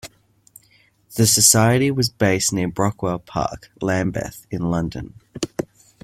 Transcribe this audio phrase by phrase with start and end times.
[1.15, 5.13] The Society was based near Brockwell Park, Lambeth in London.